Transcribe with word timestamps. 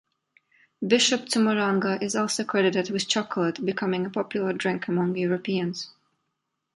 Bishop 0.81 1.27
Zumarraga 1.29 2.01
is 2.01 2.15
also 2.15 2.43
credited 2.43 2.89
with 2.89 3.07
chocolate 3.07 3.63
becoming 3.63 4.07
a 4.07 4.09
popular 4.09 4.51
drink 4.51 4.87
among 4.87 5.15
Europeans. 5.15 5.91